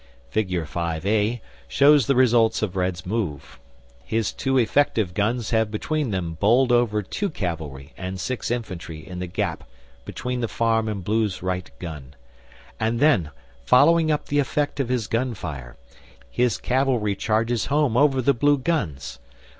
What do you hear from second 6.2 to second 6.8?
bowled